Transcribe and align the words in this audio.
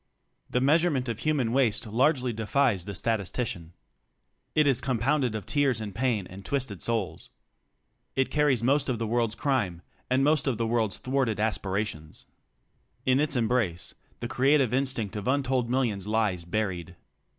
The 0.49 0.61
measurement 0.61 1.07
of 1.07 1.19
human 1.19 1.51
waste 1.53 1.85
largely 1.85 2.33
defies 2.33 2.85
the 2.85 2.95
sta 2.95 3.17
tistician. 3.17 3.73
It 4.55 4.65
is 4.65 4.81
compounded 4.81 5.35
of 5.35 5.45
tears 5.45 5.79
and 5.79 5.93
pain 5.93 6.25
and 6.25 6.43
twisted 6.43 6.81
souls. 6.81 7.29
It 8.15 8.31
carries 8.31 8.63
most 8.63 8.89
of 8.89 8.97
the 8.97 9.05
world's 9.05 9.35
crime 9.35 9.83
and 10.09 10.23
most 10.23 10.47
of 10.47 10.57
the 10.57 10.65
world's 10.65 10.97
thwarted 10.97 11.39
aspirations. 11.39 12.25
In 13.05 13.19
its 13.19 13.35
embrace, 13.35 13.93
the 14.21 14.27
creative 14.27 14.73
instinct 14.73 15.15
of 15.15 15.27
untold 15.27 15.69
millions 15.69 16.07
lies 16.07 16.45
buried. 16.45 16.95